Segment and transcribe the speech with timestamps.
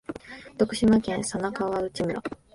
[0.57, 2.21] 徳島県佐那河内村